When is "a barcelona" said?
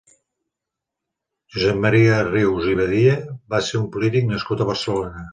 4.65-5.27